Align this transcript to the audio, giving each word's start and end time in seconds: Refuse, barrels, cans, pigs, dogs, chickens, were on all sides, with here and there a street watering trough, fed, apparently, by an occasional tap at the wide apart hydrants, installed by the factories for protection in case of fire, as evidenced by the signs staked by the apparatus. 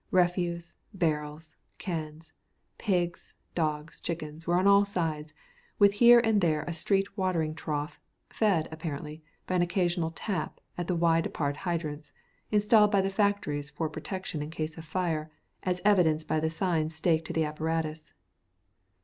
Refuse, 0.09 0.77
barrels, 0.95 1.55
cans, 1.77 2.33
pigs, 2.79 3.35
dogs, 3.53 4.01
chickens, 4.01 4.47
were 4.47 4.55
on 4.57 4.65
all 4.65 4.83
sides, 4.83 5.31
with 5.77 5.93
here 5.93 6.19
and 6.19 6.41
there 6.41 6.63
a 6.63 6.73
street 6.73 7.15
watering 7.15 7.53
trough, 7.53 7.99
fed, 8.31 8.67
apparently, 8.71 9.21
by 9.45 9.53
an 9.53 9.61
occasional 9.61 10.09
tap 10.09 10.59
at 10.75 10.87
the 10.87 10.95
wide 10.95 11.27
apart 11.27 11.55
hydrants, 11.57 12.13
installed 12.49 12.89
by 12.89 12.99
the 13.01 13.11
factories 13.11 13.69
for 13.69 13.87
protection 13.89 14.41
in 14.41 14.49
case 14.49 14.75
of 14.75 14.85
fire, 14.85 15.29
as 15.61 15.81
evidenced 15.85 16.27
by 16.27 16.39
the 16.39 16.49
signs 16.49 16.95
staked 16.95 17.27
by 17.29 17.33
the 17.33 17.45
apparatus. 17.45 18.15